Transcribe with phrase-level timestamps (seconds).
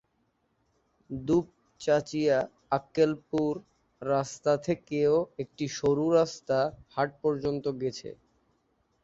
[1.09, 3.53] দুপচাঁচিয়া-আক্কেলপুর
[4.01, 6.57] রাস্তা থেকেও একটি সরু রাস্তা
[6.93, 8.09] হাট পযর্ন্ত গেছে।